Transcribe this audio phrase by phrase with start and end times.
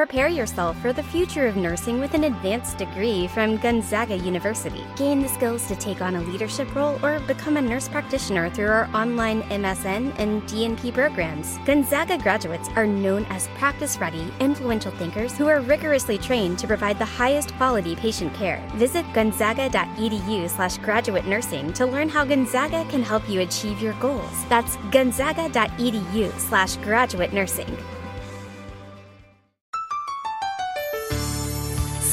[0.00, 4.82] Prepare yourself for the future of nursing with an advanced degree from Gonzaga University.
[4.96, 8.68] Gain the skills to take on a leadership role or become a nurse practitioner through
[8.68, 11.58] our online MSN and DNP programs.
[11.66, 16.98] Gonzaga graduates are known as practice ready, influential thinkers who are rigorously trained to provide
[16.98, 18.66] the highest quality patient care.
[18.76, 24.46] Visit gonzaga.edu slash graduate nursing to learn how Gonzaga can help you achieve your goals.
[24.48, 27.76] That's gonzaga.edu slash graduate nursing.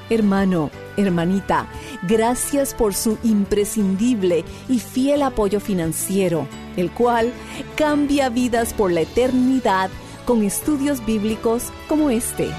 [0.10, 1.68] Hermano, hermanita,
[2.04, 7.34] gracias por su imprescindible y fiel apoyo financiero, el cual
[7.76, 9.90] cambia vidas por la eternidad
[10.28, 12.50] con estudios bíblicos como este.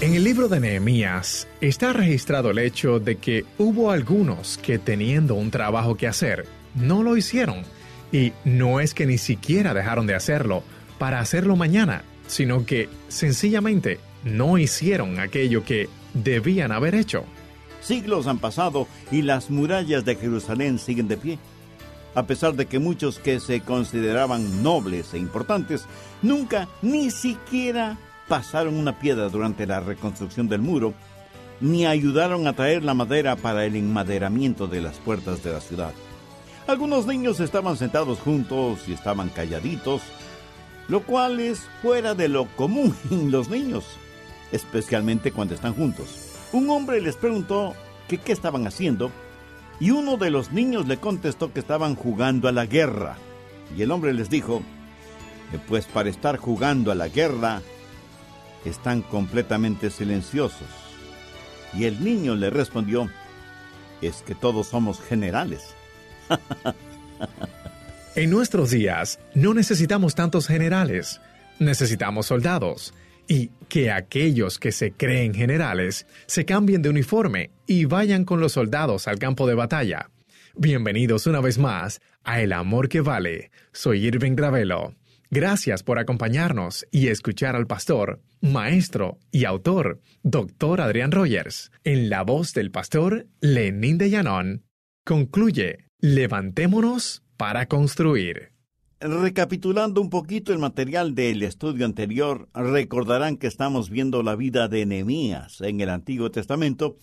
[0.00, 5.34] En el libro de Nehemías está registrado el hecho de que hubo algunos que teniendo
[5.34, 7.62] un trabajo que hacer, no lo hicieron.
[8.10, 10.62] Y no es que ni siquiera dejaron de hacerlo
[10.98, 17.24] para hacerlo mañana, sino que sencillamente no hicieron aquello que debían haber hecho.
[17.82, 21.38] Siglos han pasado y las murallas de Jerusalén siguen de pie.
[22.14, 25.86] A pesar de que muchos que se consideraban nobles e importantes
[26.22, 27.98] nunca ni siquiera
[28.28, 30.94] pasaron una piedra durante la reconstrucción del muro,
[31.60, 35.92] ni ayudaron a traer la madera para el enmaderamiento de las puertas de la ciudad.
[36.66, 40.02] Algunos niños estaban sentados juntos y estaban calladitos,
[40.88, 43.84] lo cual es fuera de lo común en los niños,
[44.52, 46.30] especialmente cuando están juntos.
[46.52, 47.74] Un hombre les preguntó
[48.08, 49.10] qué estaban haciendo
[49.80, 53.16] y uno de los niños le contestó que estaban jugando a la guerra.
[53.76, 54.62] Y el hombre les dijo,
[55.68, 57.62] pues para estar jugando a la guerra
[58.64, 60.68] están completamente silenciosos.
[61.74, 63.10] Y el niño le respondió,
[64.00, 65.74] es que todos somos generales.
[68.14, 71.20] en nuestros días no necesitamos tantos generales,
[71.58, 72.94] necesitamos soldados.
[73.26, 78.52] Y que aquellos que se creen generales se cambien de uniforme y vayan con los
[78.52, 80.10] soldados al campo de batalla.
[80.56, 83.50] Bienvenidos una vez más a El Amor que Vale.
[83.72, 84.94] Soy Irving Gravelo.
[85.30, 90.80] Gracias por acompañarnos y escuchar al pastor, maestro y autor, Dr.
[90.80, 94.62] Adrián Rogers, en la voz del pastor Lenín de Llanón.
[95.04, 98.53] Concluye, levantémonos para construir.
[99.06, 104.86] Recapitulando un poquito el material del estudio anterior, recordarán que estamos viendo la vida de
[104.86, 106.96] Nehemías en el Antiguo Testamento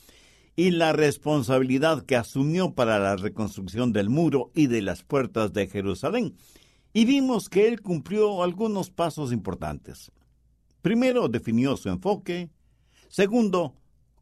[0.56, 5.68] y la responsabilidad que asumió para la reconstrucción del muro y de las puertas de
[5.68, 6.34] Jerusalén.
[6.92, 10.12] Y vimos que él cumplió algunos pasos importantes.
[10.82, 12.50] Primero, definió su enfoque.
[13.10, 13.76] Segundo,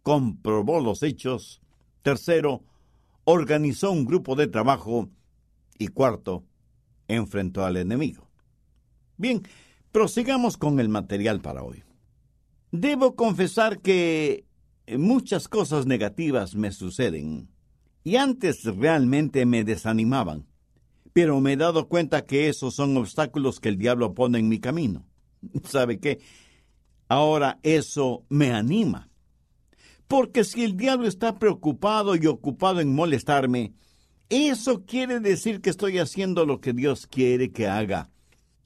[0.04, 1.62] comprobó los hechos.
[2.02, 2.62] Tercero,
[3.24, 5.08] organizó un grupo de trabajo.
[5.78, 6.44] Y cuarto,
[7.10, 8.30] enfrentó al enemigo.
[9.18, 9.44] Bien,
[9.92, 11.84] prosigamos con el material para hoy.
[12.72, 14.46] Debo confesar que
[14.98, 17.50] muchas cosas negativas me suceden
[18.04, 20.48] y antes realmente me desanimaban,
[21.12, 24.60] pero me he dado cuenta que esos son obstáculos que el diablo pone en mi
[24.60, 25.06] camino.
[25.64, 26.20] ¿Sabe qué?
[27.08, 29.10] Ahora eso me anima.
[30.08, 33.74] Porque si el diablo está preocupado y ocupado en molestarme,
[34.30, 38.10] eso quiere decir que estoy haciendo lo que Dios quiere que haga.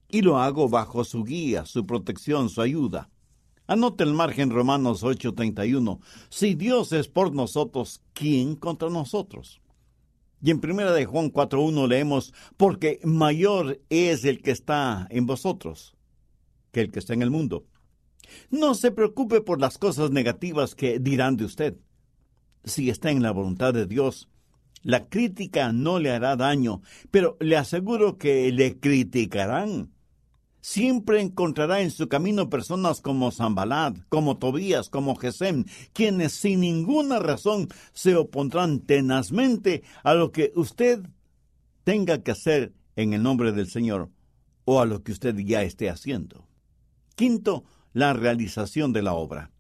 [0.10, 3.10] Y lo hago bajo su guía, su protección, su ayuda.
[3.66, 6.00] Anote el margen Romanos 8:31.
[6.30, 9.62] Si Dios es por nosotros, ¿quién contra nosotros?
[10.42, 15.96] Y en primera de Juan 4:1 leemos, porque mayor es el que está en vosotros
[16.74, 17.66] que el que está en el mundo.
[18.50, 21.78] No se preocupe por las cosas negativas que dirán de usted.
[22.66, 24.28] Si está en la voluntad de Dios,
[24.84, 29.92] La crítica no le hará daño, pero le aseguro que le criticarán.
[30.60, 37.20] Siempre encontrará en su camino personas como Zambalad, como Tobías, como Gesem, quienes sin ninguna
[37.20, 41.02] razón se opondrán tenazmente a lo que usted
[41.84, 44.10] tenga que hacer en el nombre del Señor
[44.66, 46.48] o a lo que usted ya esté haciendo.
[47.16, 47.64] Quinto,
[47.94, 49.53] la realización de la obra.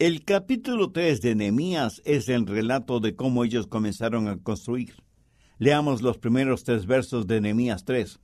[0.00, 4.96] El capítulo 3 de Nehemías es el relato de cómo ellos comenzaron a construir.
[5.60, 8.18] Leamos los primeros tres versos de Nehemías 3.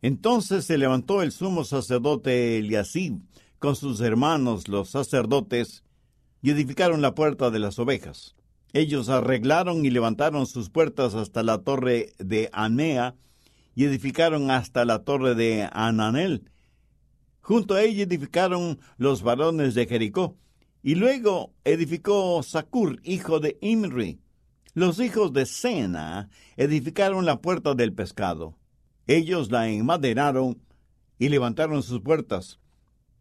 [0.00, 3.18] Entonces se levantó el sumo sacerdote Eliasib
[3.58, 5.82] con sus hermanos los sacerdotes
[6.40, 8.36] y edificaron la puerta de las ovejas.
[8.72, 13.16] Ellos arreglaron y levantaron sus puertas hasta la torre de Anea
[13.74, 16.48] y edificaron hasta la torre de Ananel.
[17.40, 20.36] Junto a ella edificaron los varones de Jericó
[20.82, 24.20] y luego edificó Sacur, hijo de Imri.
[24.72, 28.56] Los hijos de Sena edificaron la puerta del pescado.
[29.06, 30.62] Ellos la enmaderaron
[31.18, 32.60] y levantaron sus puertas,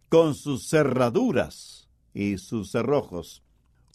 [0.07, 3.43] con sus cerraduras y sus cerrojos.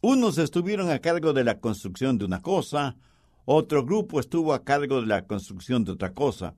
[0.03, 2.97] Unos estuvieron a cargo de la construcción de una cosa,
[3.47, 6.57] otro grupo estuvo a cargo de la construcción de otra cosa.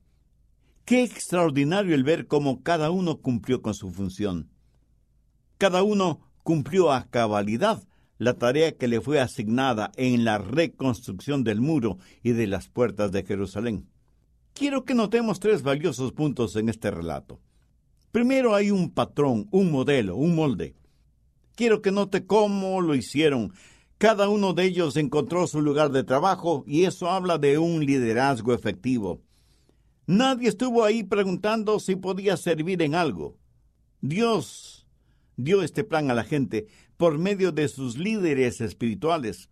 [0.85, 4.51] Qué extraordinario el ver cómo cada uno cumplió con su función.
[5.59, 7.83] Cada uno cumplió a cabalidad
[8.19, 13.11] la tarea que le fue asignada en la reconstrucción del muro y de las puertas
[13.11, 13.89] de Jerusalén.
[14.55, 17.41] Quiero que notemos tres valiosos puntos en este relato.
[18.13, 20.77] Primero hay un patrón, un modelo, un molde.
[21.57, 23.53] Quiero que note cómo lo hicieron.
[23.99, 28.55] Cada uno de ellos encontró su lugar de trabajo y eso habla de un liderazgo
[28.55, 29.21] efectivo.
[30.07, 33.37] Nadie estuvo ahí preguntando si podía servir en algo.
[34.01, 34.76] Dios
[35.37, 36.67] dio este plan a la gente
[36.97, 39.49] por medio de sus líderes espirituales.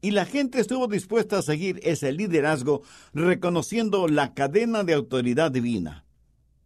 [0.00, 2.82] Y la gente estuvo dispuesta a seguir ese liderazgo
[3.12, 6.04] reconociendo la cadena de autoridad divina.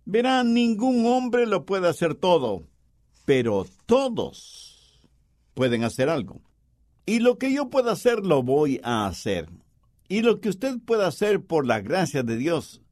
[0.04, 2.66] Verán, ningún hombre lo puede hacer todo,
[3.24, 5.08] pero todos
[5.54, 6.42] pueden hacer algo.
[7.06, 9.48] Y lo que yo pueda hacer, lo voy a hacer.
[10.08, 12.82] Y lo que usted pueda hacer por la gracia de Dios,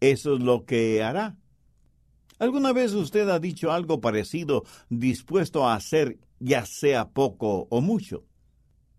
[0.00, 1.36] eso es lo que hará.
[2.42, 8.24] ¿Alguna vez usted ha dicho algo parecido, dispuesto a hacer ya sea poco o mucho?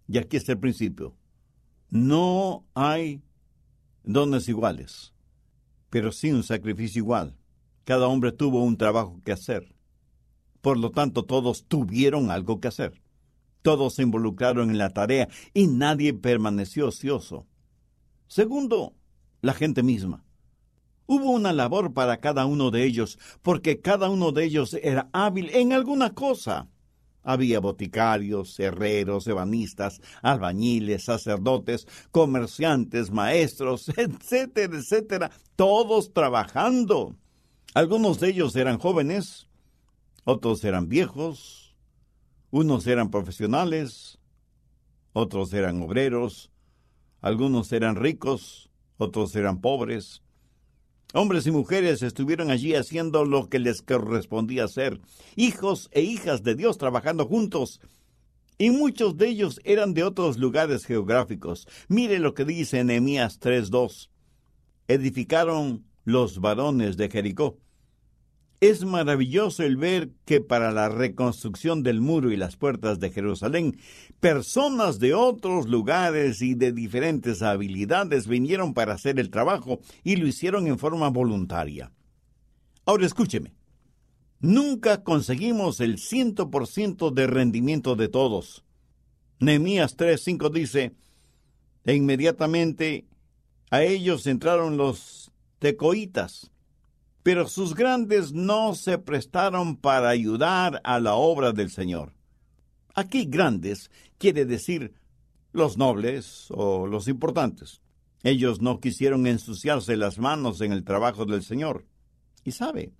[0.08, 1.18] Y aquí está el principio.
[1.90, 3.22] No hay
[4.06, 5.14] dones iguales,
[5.90, 7.36] pero sí un sacrificio igual.
[7.84, 9.76] Cada hombre tuvo un trabajo que hacer.
[10.62, 13.02] Por lo tanto, todos tuvieron algo que hacer.
[13.62, 17.46] Todos se involucraron en la tarea y nadie permaneció ocioso.
[18.28, 18.94] Segundo,
[19.42, 20.24] la gente misma.
[21.06, 25.50] Hubo una labor para cada uno de ellos, porque cada uno de ellos era hábil
[25.54, 26.68] en alguna cosa.
[27.24, 37.16] Había boticarios, herreros, ebanistas, albañiles, sacerdotes, comerciantes, maestros, etcétera, etcétera, todos trabajando.
[37.74, 39.48] Algunos de ellos eran jóvenes,
[40.26, 41.76] otros eran viejos,
[42.52, 44.20] unos eran profesionales,
[45.14, 46.52] otros eran obreros,
[47.22, 50.23] algunos eran ricos, otros eran pobres.
[51.16, 55.00] Hombres y mujeres estuvieron allí haciendo lo que les correspondía hacer,
[55.36, 57.82] hijos e hijas de Dios trabajando juntos.
[58.58, 61.68] Y muchos de ellos eran de otros lugares geográficos.
[61.88, 64.10] Mire lo que dice Nehemías 3:2.
[64.88, 67.60] Edificaron los varones de Jericó.
[68.64, 73.78] Es maravilloso el ver que para la reconstrucción del muro y las puertas de Jerusalén,
[74.22, 80.28] personas de otros lugares y de diferentes habilidades vinieron para hacer el trabajo y lo
[80.28, 81.92] hicieron en forma voluntaria.
[82.86, 83.54] Ahora escúcheme.
[84.40, 88.64] Nunca conseguimos el ciento por ciento de rendimiento de todos.
[89.42, 90.94] Nehemías 3:5 dice,
[91.84, 93.08] e inmediatamente
[93.72, 96.53] a ellos entraron los tecoitas
[97.24, 102.14] pero sus grandes no se prestaron para ayudar a la obra del Señor.
[102.94, 104.94] Aquí grandes quiere decir
[105.54, 107.82] los nobles o los importantes.
[108.24, 111.86] Ellos no quisieron ensuciarse las manos en el trabajo del Señor.
[112.44, 112.94] Y sabe,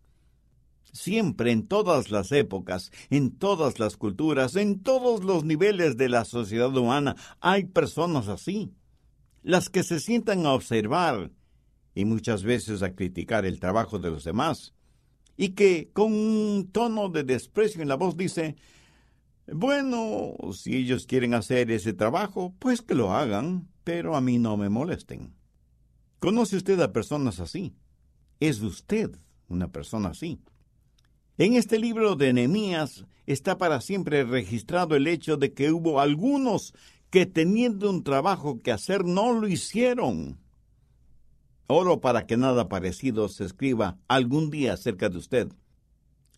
[0.94, 6.24] siempre en todas las épocas, en todas las culturas, en todos los niveles de la
[6.24, 8.72] sociedad humana, hay personas así.
[9.42, 11.32] Las que se sientan a observar
[11.96, 14.74] y muchas veces a criticar el trabajo de los demás,
[15.38, 18.56] y que con un tono de desprecio en la voz dice,
[19.48, 24.58] bueno, si ellos quieren hacer ese trabajo, pues que lo hagan, pero a mí no
[24.58, 25.34] me molesten.
[26.20, 27.76] ¿Conoce usted a personas así?
[28.40, 29.18] ¿Es usted
[29.50, 30.40] una persona así?
[31.38, 36.74] En este libro de Nehemías está para siempre registrado el hecho de que hubo algunos
[37.10, 40.40] que teniendo un trabajo que hacer no lo hicieron.
[41.68, 45.50] Oro para que nada parecido se escriba algún día acerca de usted.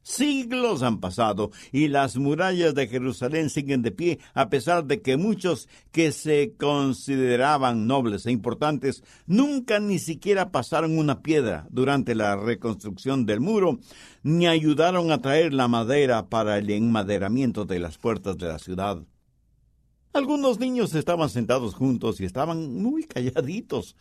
[0.05, 5.17] Siglos han pasado y las murallas de Jerusalén siguen de pie a pesar de que
[5.17, 12.35] muchos que se consideraban nobles e importantes nunca ni siquiera pasaron una piedra durante la
[12.35, 13.79] reconstrucción del muro
[14.21, 19.01] ni ayudaron a traer la madera para el enmaderamiento de las puertas de la ciudad.
[20.13, 23.97] Algunos niños estaban sentados juntos y estaban muy calladitos,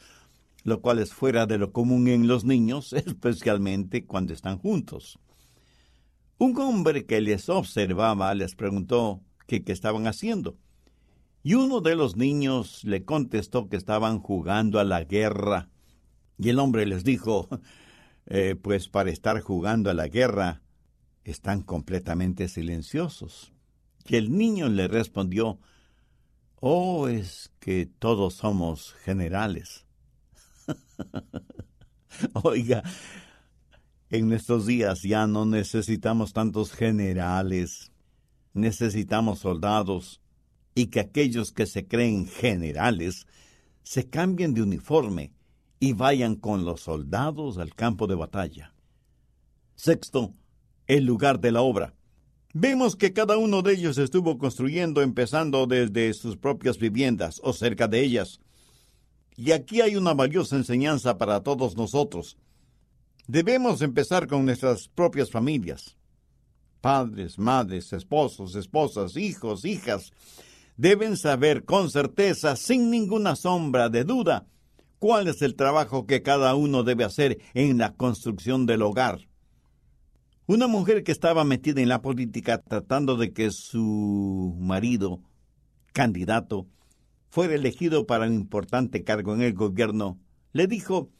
[0.64, 5.18] lo cual es fuera de lo común en los niños, especialmente cuando están juntos.
[6.38, 10.58] Un hombre que les observaba les preguntó qué estaban haciendo.
[11.42, 15.68] Y uno de los niños le contestó que estaban jugando a la guerra.
[16.38, 17.48] Y el hombre les dijo,
[18.26, 20.62] eh, pues para estar jugando a la guerra,
[21.22, 23.52] están completamente silenciosos.
[24.06, 25.58] Y el niño le respondió,
[26.60, 29.83] oh, es que todos somos generales.
[32.42, 32.82] Oiga,
[34.10, 37.92] en nuestros días ya no necesitamos tantos generales,
[38.52, 40.20] necesitamos soldados,
[40.74, 43.26] y que aquellos que se creen generales
[43.82, 45.32] se cambien de uniforme
[45.78, 48.74] y vayan con los soldados al campo de batalla.
[49.76, 50.32] Sexto,
[50.86, 51.94] el lugar de la obra.
[52.52, 57.88] Vemos que cada uno de ellos estuvo construyendo empezando desde sus propias viviendas o cerca
[57.88, 58.40] de ellas.
[59.36, 62.36] Y aquí hay una valiosa enseñanza para todos nosotros.
[63.26, 65.96] Debemos empezar con nuestras propias familias.
[66.80, 70.12] Padres, madres, esposos, esposas, hijos, hijas,
[70.76, 74.46] deben saber con certeza, sin ninguna sombra de duda,
[74.98, 79.20] cuál es el trabajo que cada uno debe hacer en la construcción del hogar.
[80.46, 85.22] Una mujer que estaba metida en la política tratando de que su marido,
[85.94, 86.66] candidato,
[87.34, 90.18] fuera elegido para un importante cargo en el gobierno,
[90.52, 91.10] le dijo,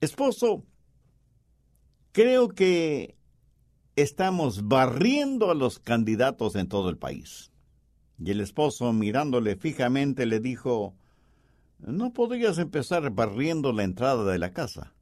[0.00, 0.64] Esposo,
[2.16, 3.14] Creo que
[3.94, 7.52] estamos barriendo a los candidatos en todo el país.
[8.18, 10.96] Y el esposo, mirándole fijamente, le dijo,
[11.78, 14.94] ¿no podrías empezar barriendo la entrada de la casa?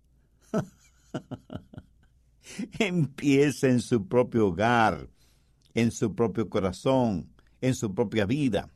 [2.80, 5.08] Empieza en su propio hogar,
[5.74, 7.28] en su propio corazón,
[7.60, 8.72] en su propia vida.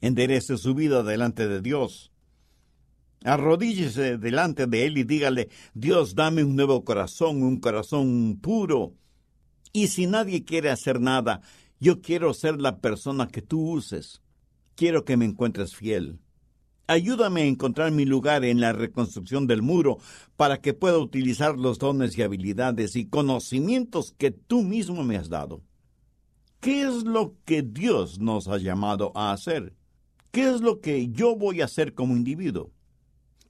[0.00, 2.12] Enderece su vida delante de Dios.
[3.24, 8.94] Arrodíllese delante de Él y dígale, Dios, dame un nuevo corazón, un corazón puro.
[9.72, 11.40] Y si nadie quiere hacer nada,
[11.80, 14.22] yo quiero ser la persona que tú uses.
[14.74, 16.18] Quiero que me encuentres fiel.
[16.86, 19.98] Ayúdame a encontrar mi lugar en la reconstrucción del muro
[20.36, 25.30] para que pueda utilizar los dones y habilidades y conocimientos que tú mismo me has
[25.30, 25.62] dado.
[26.60, 29.74] ¿Qué es lo que Dios nos ha llamado a hacer?
[30.34, 32.72] ¿Qué es lo que yo voy a hacer como individuo?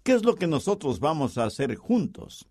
[0.03, 2.47] ¿Qué es lo que nosotros vamos a hacer juntos?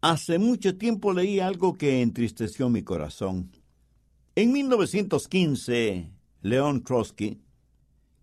[0.00, 3.52] Hace mucho tiempo leí algo que entristeció mi corazón.
[4.34, 7.38] En 1915, León Trotsky,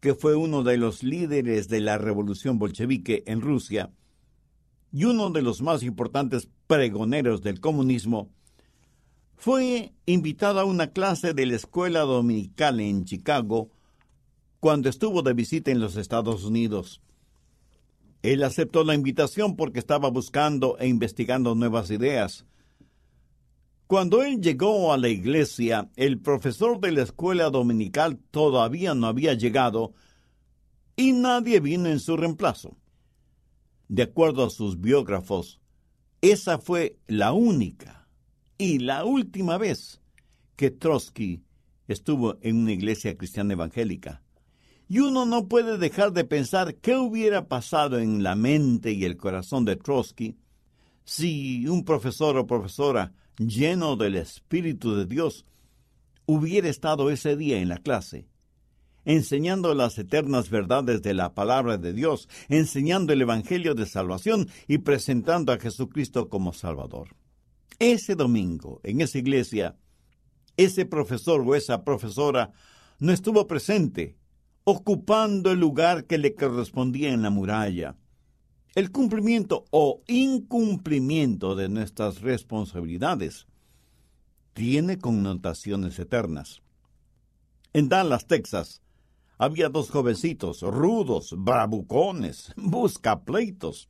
[0.01, 3.93] que fue uno de los líderes de la revolución bolchevique en Rusia
[4.91, 8.29] y uno de los más importantes pregoneros del comunismo,
[9.38, 13.69] fue invitado a una clase de la escuela dominical en Chicago
[14.60, 17.01] cuando estuvo de visita en los Estados Unidos.
[18.22, 22.46] Él aceptó la invitación porque estaba buscando e investigando nuevas ideas.
[23.88, 29.34] Cuando él llegó a la iglesia, el profesor de la escuela dominical todavía no había
[29.34, 29.94] llegado
[30.96, 32.75] y nadie vino en su reemplazo.
[33.88, 35.60] De acuerdo a sus biógrafos,
[36.22, 38.08] esa fue la única
[38.58, 40.01] y la última vez
[40.58, 41.42] que Trotsky
[41.88, 44.22] estuvo en una iglesia cristiana evangélica.
[44.91, 49.17] Y uno no puede dejar de pensar qué hubiera pasado en la mente y el
[49.17, 50.36] corazón de Trotsky
[51.03, 55.46] si un profesor o profesora lleno del Espíritu de Dios
[56.25, 58.27] hubiera estado ese día en la clase,
[59.05, 64.79] enseñando las eternas verdades de la palabra de Dios, enseñando el Evangelio de salvación y
[64.79, 67.15] presentando a Jesucristo como Salvador.
[67.77, 69.77] Ese domingo, en esa iglesia,
[70.58, 72.51] ese profesor o esa profesora
[72.98, 74.18] no estuvo presente
[74.69, 77.95] ocupando el lugar que le correspondía en la muralla.
[78.75, 83.47] El cumplimiento o incumplimiento de nuestras responsabilidades
[84.53, 86.61] tiene connotaciones eternas.
[87.73, 88.81] En Dallas, Texas,
[89.38, 93.88] había dos jovencitos, rudos, bravucones, buscapleitos,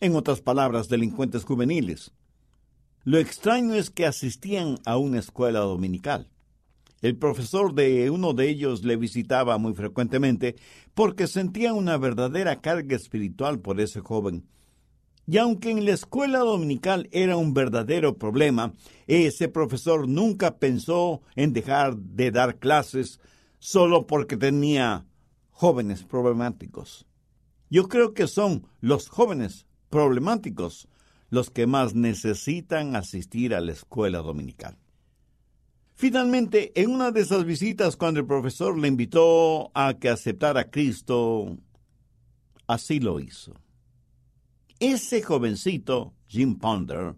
[0.00, 2.12] en otras palabras, delincuentes juveniles.
[3.04, 6.28] Lo extraño es que asistían a una escuela dominical.
[7.06, 10.56] El profesor de uno de ellos le visitaba muy frecuentemente
[10.92, 14.48] porque sentía una verdadera carga espiritual por ese joven.
[15.24, 18.72] Y aunque en la escuela dominical era un verdadero problema,
[19.06, 23.20] ese profesor nunca pensó en dejar de dar clases
[23.60, 25.06] solo porque tenía
[25.52, 27.06] jóvenes problemáticos.
[27.70, 30.88] Yo creo que son los jóvenes problemáticos
[31.30, 34.76] los que más necesitan asistir a la escuela dominical.
[35.98, 40.70] Finalmente, en una de esas visitas, cuando el profesor le invitó a que aceptara a
[40.70, 41.56] Cristo,
[42.66, 43.54] así lo hizo.
[44.78, 47.16] Ese jovencito, Jim Ponder,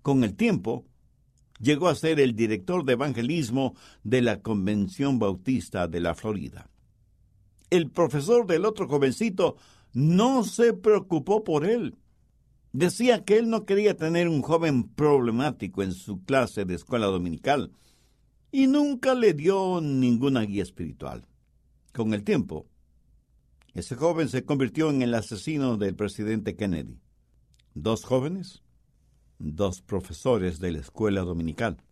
[0.00, 0.86] con el tiempo,
[1.58, 6.70] llegó a ser el director de evangelismo de la Convención Bautista de la Florida.
[7.68, 9.56] El profesor del otro jovencito
[9.92, 11.96] no se preocupó por él.
[12.72, 17.72] Decía que él no quería tener un joven problemático en su clase de escuela dominical,
[18.54, 21.26] y nunca le dio ninguna guía espiritual.
[21.92, 22.68] Con el tiempo,
[23.72, 27.00] ese joven se convirtió en el asesino del presidente Kennedy.
[27.74, 28.62] Dos jóvenes,
[29.40, 31.82] dos profesores de la escuela dominical.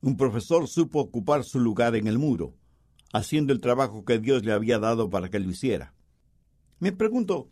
[0.00, 2.56] Un profesor supo ocupar su lugar en el muro,
[3.12, 5.94] haciendo el trabajo que Dios le había dado para que lo hiciera.
[6.80, 7.50] Me pregunto,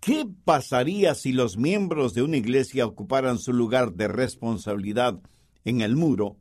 [0.00, 5.20] ¿qué pasaría si los miembros de una iglesia ocuparan su lugar de responsabilidad
[5.66, 6.38] en el muro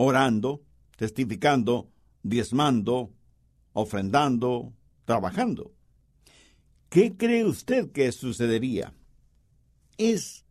[0.00, 0.62] orando,
[0.96, 1.90] testificando,
[2.22, 3.10] diezmando,
[3.72, 4.72] ofrendando,
[5.04, 5.72] trabajando.
[6.88, 8.94] ¿Qué cree usted que sucedería?
[9.98, 10.44] Es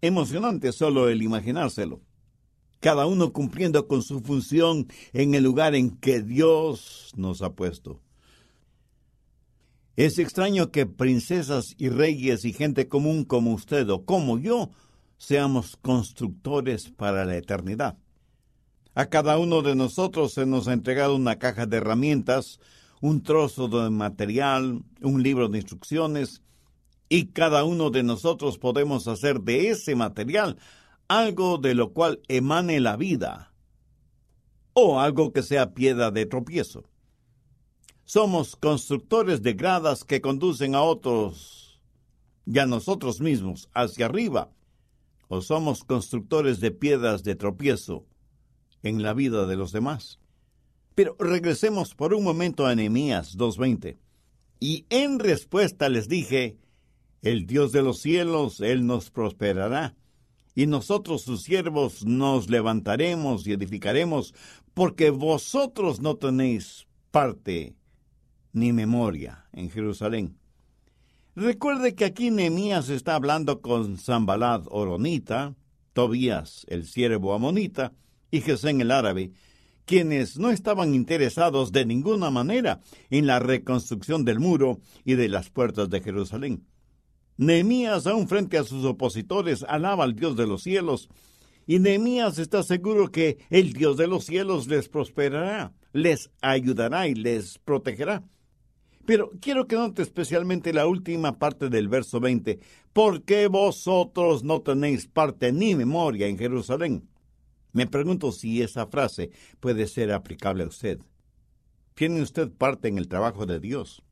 [0.00, 2.00] emocionante solo el imaginárselo.
[2.78, 8.00] Cada uno cumpliendo con su función en el lugar en que Dios nos ha puesto.
[9.96, 14.70] Es extraño que princesas y reyes y gente común como usted o como yo
[15.18, 17.98] seamos constructores para la eternidad.
[18.98, 22.58] A cada uno de nosotros se nos ha entregado una caja de herramientas,
[23.02, 26.40] un trozo de material, un libro de instrucciones,
[27.10, 30.56] y cada uno de nosotros podemos hacer de ese material
[31.08, 33.52] algo de lo cual emane la vida,
[34.72, 36.88] o algo que sea piedra de tropiezo.
[38.06, 41.82] Somos constructores de gradas que conducen a otros
[42.46, 44.48] y a nosotros mismos hacia arriba,
[45.28, 48.06] o somos constructores de piedras de tropiezo
[48.88, 50.18] en la vida de los demás.
[50.94, 53.98] Pero regresemos por un momento a Nehemías 2.20.
[54.60, 56.56] Y en respuesta les dije,
[57.22, 59.94] el Dios de los cielos, Él nos prosperará,
[60.54, 64.34] y nosotros sus siervos nos levantaremos y edificaremos,
[64.72, 67.76] porque vosotros no tenéis parte
[68.52, 70.38] ni memoria en Jerusalén.
[71.34, 75.54] Recuerde que aquí Nehemías está hablando con Zambalad Oronita,
[75.92, 77.92] Tobías el siervo amonita,
[78.30, 79.32] y Gesén el árabe,
[79.84, 85.48] quienes no estaban interesados de ninguna manera en la reconstrucción del muro y de las
[85.48, 86.66] puertas de Jerusalén.
[87.38, 91.08] Nehemías, aún frente a sus opositores, alaba al Dios de los cielos,
[91.66, 97.14] y Nehemías está seguro que el Dios de los cielos les prosperará, les ayudará y
[97.14, 98.24] les protegerá.
[99.04, 102.58] Pero quiero que note especialmente la última parte del verso 20,
[102.92, 107.08] porque vosotros no tenéis parte ni memoria en Jerusalén.
[107.76, 110.98] Me pregunto si esa frase puede ser aplicable a usted.
[111.92, 114.02] ¿Tiene usted parte en el trabajo de Dios?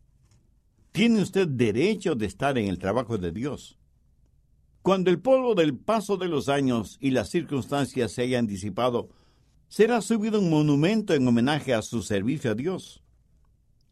[0.92, 3.79] ¿Tiene usted derecho de estar en el trabajo de Dios?
[4.83, 9.09] Cuando el polvo del paso de los años y las circunstancias se hayan disipado,
[9.68, 13.03] será subido un monumento en homenaje a su servicio a Dios.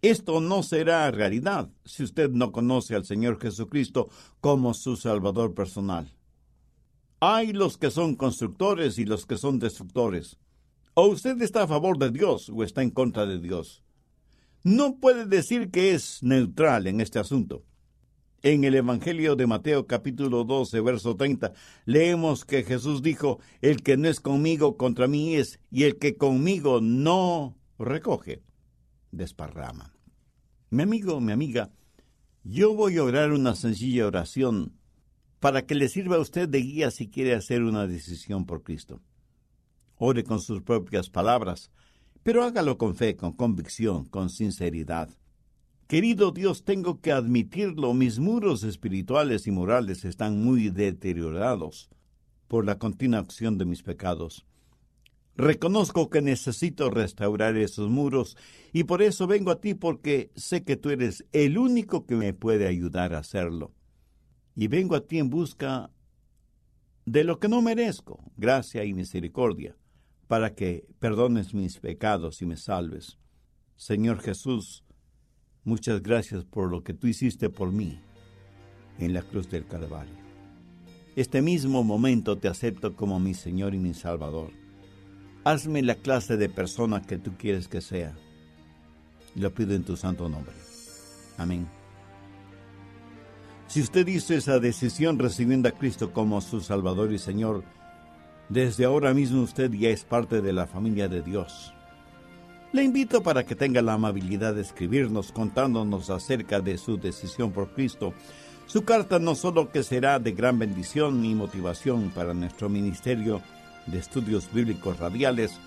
[0.02, 4.10] Esto no será realidad si usted no conoce al Señor Jesucristo
[4.42, 6.12] como su Salvador personal.
[7.24, 10.38] Hay los que son constructores y los que son destructores.
[10.94, 13.84] O usted está a favor de Dios o está en contra de Dios.
[14.64, 17.64] No puede decir que es neutral en este asunto.
[18.42, 21.52] En el Evangelio de Mateo capítulo 12, verso 30,
[21.84, 26.16] leemos que Jesús dijo, El que no es conmigo contra mí es, y el que
[26.16, 28.42] conmigo no recoge,
[29.12, 29.94] desparrama.
[30.70, 31.70] Mi amigo, mi amiga,
[32.42, 34.72] yo voy a orar una sencilla oración
[35.42, 39.02] para que le sirva a usted de guía si quiere hacer una decisión por Cristo.
[39.96, 41.72] Ore con sus propias palabras,
[42.22, 45.10] pero hágalo con fe, con convicción, con sinceridad.
[45.88, 51.90] Querido Dios, tengo que admitirlo, mis muros espirituales y morales están muy deteriorados
[52.46, 54.46] por la continua acción de mis pecados.
[55.34, 58.36] Reconozco que necesito restaurar esos muros
[58.72, 62.32] y por eso vengo a ti porque sé que tú eres el único que me
[62.32, 63.72] puede ayudar a hacerlo
[64.54, 65.90] y vengo a ti en busca
[67.04, 69.76] de lo que no merezco, gracia y misericordia,
[70.28, 73.18] para que perdones mis pecados y me salves.
[73.76, 74.84] Señor Jesús,
[75.64, 78.00] muchas gracias por lo que tú hiciste por mí
[78.98, 80.14] en la cruz del Calvario.
[81.16, 84.50] Este mismo momento te acepto como mi Señor y mi Salvador.
[85.44, 88.16] Hazme la clase de persona que tú quieres que sea.
[89.34, 90.54] Lo pido en tu santo nombre.
[91.36, 91.81] Amén.
[93.72, 97.64] Si usted hizo esa decisión recibiendo a Cristo como su Salvador y Señor,
[98.50, 101.72] desde ahora mismo usted ya es parte de la familia de Dios.
[102.72, 107.72] Le invito para que tenga la amabilidad de escribirnos contándonos acerca de su decisión por
[107.72, 108.12] Cristo
[108.66, 113.40] su carta no solo que será de gran bendición y motivación para nuestro ministerio
[113.86, 115.58] de estudios bíblicos radiales,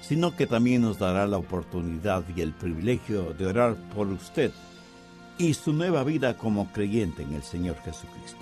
[0.00, 4.50] sino que también nos dará la oportunidad y el privilegio de orar por usted
[5.40, 8.38] y su nueva vida como creyente en el Señor Jesucristo.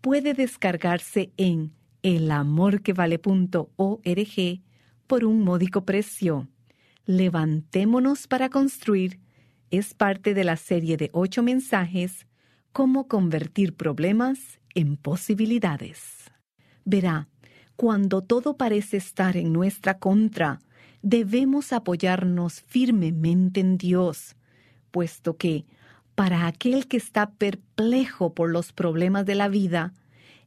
[0.00, 4.62] puede descargarse en elamorquevale.org
[5.06, 6.48] por un módico precio.
[7.04, 9.20] Levantémonos para construir
[9.70, 12.26] es parte de la serie de ocho mensajes
[12.72, 16.30] Cómo convertir problemas en posibilidades.
[16.84, 17.28] Verá,
[17.74, 20.60] cuando todo parece estar en nuestra contra,
[21.02, 24.36] debemos apoyarnos firmemente en Dios,
[24.92, 25.66] puesto que,
[26.20, 29.94] para aquel que está perplejo por los problemas de la vida,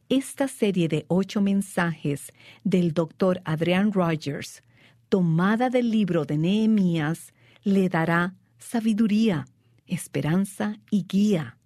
[0.08, 2.32] esta serie de ocho mensajes
[2.62, 4.62] del doctor Adrian Rogers,
[5.08, 7.34] tomada del libro de Nehemías,
[7.64, 9.46] le dará sabiduría,
[9.88, 11.58] esperanza y guía.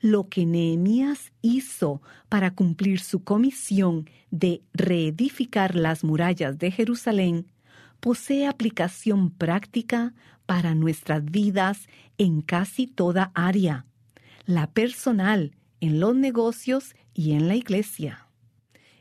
[0.00, 7.48] Lo que Nehemías hizo para cumplir su comisión de reedificar las murallas de Jerusalén
[7.98, 10.14] posee aplicación práctica
[10.46, 13.86] para nuestras vidas en casi toda área,
[14.46, 18.28] la personal, en los negocios y en la iglesia.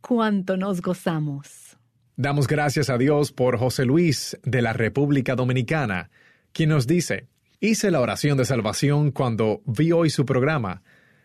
[0.00, 1.76] Cuánto nos gozamos.
[2.16, 6.10] Damos gracias a Dios por José Luis de la República Dominicana,
[6.52, 7.28] quien nos dice,
[7.60, 10.82] hice la oración de salvación cuando vi hoy su programa.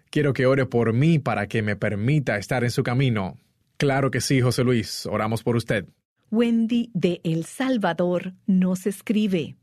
[0.09, 3.37] Quiero que ore por mí para que me permita estar en su camino.
[3.77, 5.85] Claro que sí, José Luis, oramos por usted.
[6.31, 9.57] Wendy de El Salvador nos escribe.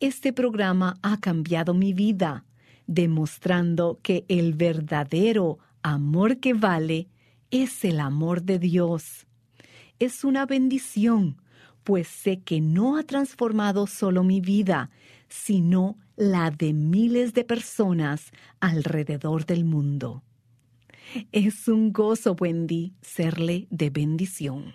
[0.00, 2.44] Este programa ha cambiado mi vida,
[2.86, 7.08] demostrando que el verdadero amor que vale
[7.50, 9.26] es el amor de Dios.
[9.98, 11.40] Es una bendición,
[11.84, 14.90] pues sé que no ha transformado solo mi vida,
[15.28, 20.22] sino la de miles de personas alrededor del mundo.
[21.30, 24.74] Es un gozo, Wendy, serle de bendición.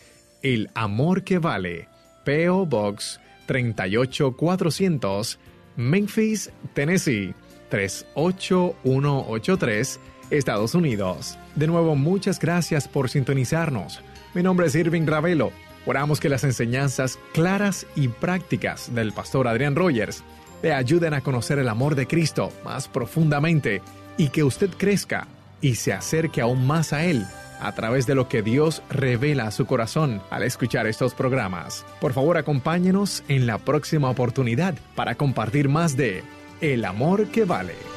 [0.42, 1.88] El Amor que Vale,
[2.26, 5.38] PO Box 38400
[5.78, 7.34] Memphis, Tennessee
[7.70, 10.00] 38183,
[10.32, 11.40] Estados Unidos.
[11.56, 14.02] De nuevo, muchas gracias por sintonizarnos.
[14.34, 15.52] Mi nombre es Irving Ravelo.
[15.86, 20.24] Oramos que las enseñanzas claras y prácticas del pastor Adrián Rogers
[20.62, 23.82] le ayuden a conocer el amor de Cristo más profundamente
[24.18, 25.28] y que usted crezca
[25.62, 27.26] y se acerque aún más a Él
[27.60, 31.86] a través de lo que Dios revela a su corazón al escuchar estos programas.
[32.00, 36.24] Por favor, acompáñenos en la próxima oportunidad para compartir más de
[36.62, 37.97] El amor que vale.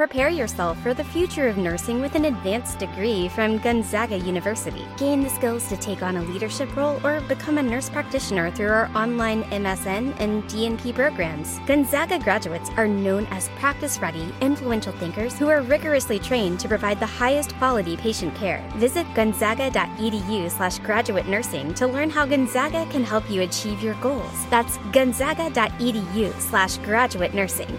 [0.00, 4.86] Prepare yourself for the future of nursing with an advanced degree from Gonzaga University.
[4.96, 8.70] Gain the skills to take on a leadership role or become a nurse practitioner through
[8.70, 11.58] our online MSN and DNP programs.
[11.66, 16.98] Gonzaga graduates are known as practice ready, influential thinkers who are rigorously trained to provide
[16.98, 18.66] the highest quality patient care.
[18.76, 24.46] Visit gonzaga.edu slash graduate nursing to learn how Gonzaga can help you achieve your goals.
[24.48, 27.78] That's gonzaga.edu slash graduate nursing.